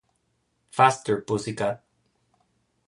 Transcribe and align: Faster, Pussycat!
Faster, 0.71 1.21
Pussycat! 1.21 1.83